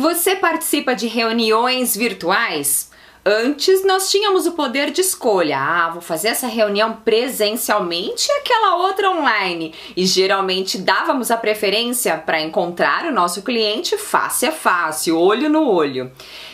[0.00, 2.90] Você participa de reuniões virtuais?
[3.22, 5.58] Antes nós tínhamos o poder de escolha.
[5.58, 9.74] Ah, vou fazer essa reunião presencialmente e aquela outra online.
[9.94, 15.68] E geralmente dávamos a preferência para encontrar o nosso cliente face a face, olho no
[15.68, 16.10] olho.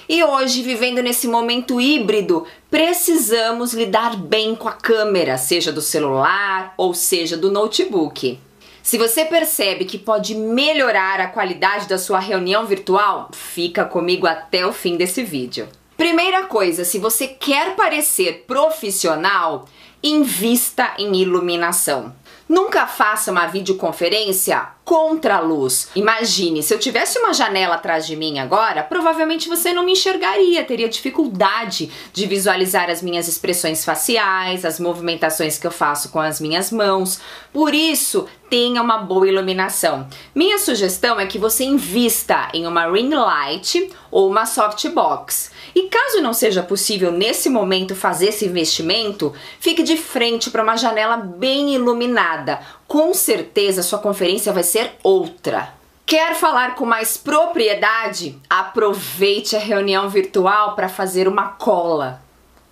[0.09, 6.75] E hoje, vivendo nesse momento híbrido, precisamos lidar bem com a câmera, seja do celular
[6.77, 8.41] ou seja do notebook.
[8.87, 14.65] Se você percebe que pode melhorar a qualidade da sua reunião virtual, fica comigo até
[14.65, 15.67] o fim desse vídeo.
[15.97, 19.65] Primeira coisa, se você quer parecer profissional,
[20.03, 22.15] invista em iluminação.
[22.49, 25.89] Nunca faça uma videoconferência contra a luz.
[25.97, 30.63] Imagine, se eu tivesse uma janela atrás de mim agora, provavelmente você não me enxergaria,
[30.63, 36.41] teria dificuldade de visualizar as minhas expressões faciais, as movimentações que eu faço com as
[36.41, 37.19] minhas mãos.
[37.53, 40.07] Por isso, tenha uma boa iluminação.
[40.33, 45.51] Minha sugestão é que você invista em uma ring light ou uma softbox.
[45.75, 50.77] E caso não seja possível nesse momento fazer esse investimento, fique de frente para uma
[50.77, 52.61] janela bem iluminada.
[52.87, 55.73] Com certeza sua conferência vai ser outra.
[56.05, 58.39] Quer falar com mais propriedade?
[58.51, 62.21] Aproveite a reunião virtual para fazer uma cola.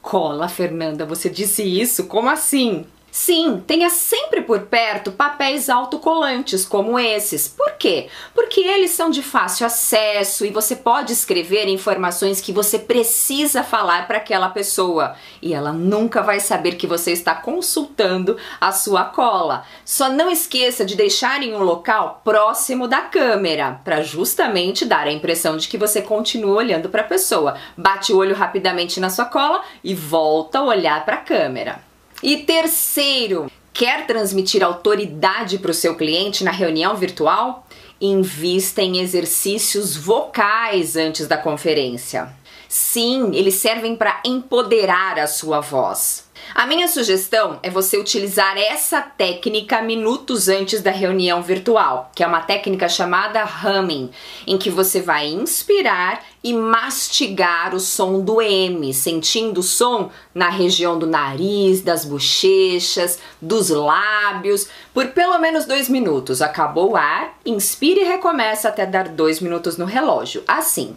[0.02, 2.04] Cola, Fernanda, você disse isso?
[2.04, 2.84] Como assim?
[3.16, 7.46] Sim, tenha sempre por perto papéis autocolantes como esses.
[7.46, 8.08] Por quê?
[8.34, 14.08] Porque eles são de fácil acesso e você pode escrever informações que você precisa falar
[14.08, 19.64] para aquela pessoa e ela nunca vai saber que você está consultando a sua cola.
[19.84, 25.12] Só não esqueça de deixar em um local próximo da câmera para justamente dar a
[25.12, 27.56] impressão de que você continua olhando para a pessoa.
[27.76, 31.93] Bate o olho rapidamente na sua cola e volta a olhar para a câmera.
[32.22, 37.66] E terceiro, quer transmitir autoridade para o seu cliente na reunião virtual?
[38.00, 42.32] Invista em exercícios vocais antes da conferência.
[42.68, 46.28] Sim, eles servem para empoderar a sua voz.
[46.52, 52.26] A minha sugestão é você utilizar essa técnica minutos antes da reunião virtual, que é
[52.26, 54.10] uma técnica chamada humming,
[54.46, 60.48] em que você vai inspirar e mastigar o som do M, sentindo o som na
[60.48, 66.42] região do nariz, das bochechas, dos lábios, por pelo menos dois minutos.
[66.42, 70.42] Acabou o ar, inspire e recomeça até dar dois minutos no relógio.
[70.46, 70.96] Assim.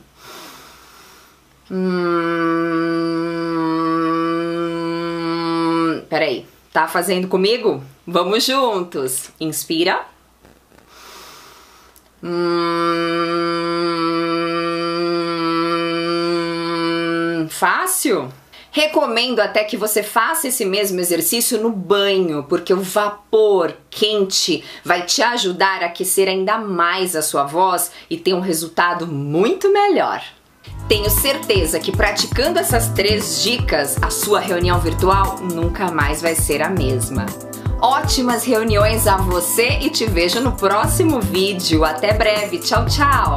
[1.69, 2.36] Hum,
[6.17, 7.83] peraí, tá fazendo comigo?
[8.07, 9.29] Vamos juntos.
[9.39, 10.03] Inspira.
[12.23, 12.57] Hum,
[17.51, 18.33] fácil?
[18.71, 25.03] Recomendo até que você faça esse mesmo exercício no banho, porque o vapor quente vai
[25.03, 30.23] te ajudar a aquecer ainda mais a sua voz e ter um resultado muito melhor.
[30.87, 36.61] Tenho certeza que praticando essas três dicas, a sua reunião virtual nunca mais vai ser
[36.61, 37.25] a mesma.
[37.81, 41.83] Ótimas reuniões a você e te vejo no próximo vídeo.
[41.83, 42.59] Até breve.
[42.59, 43.35] Tchau, tchau.